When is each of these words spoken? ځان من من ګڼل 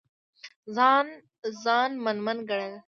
ځان 1.63 1.89
من 2.03 2.17
من 2.25 2.37
ګڼل 2.49 2.73